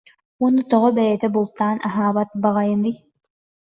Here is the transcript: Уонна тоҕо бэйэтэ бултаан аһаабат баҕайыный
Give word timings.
Уонна 0.41 0.63
тоҕо 0.71 0.89
бэйэтэ 0.95 1.27
бултаан 1.33 1.77
аһаабат 1.87 2.29
баҕайыный 2.43 2.95